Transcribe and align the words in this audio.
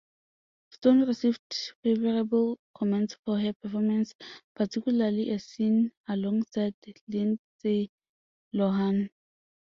Stone 0.71 1.01
received 1.03 1.73
favorable 1.83 2.57
comments 2.73 3.15
for 3.23 3.37
her 3.39 3.53
performance, 3.53 4.15
particularly 4.55 5.29
a 5.29 5.37
scene 5.37 5.91
alongside 6.07 6.73
Lindsay 7.07 7.91
Lohan. 8.51 9.11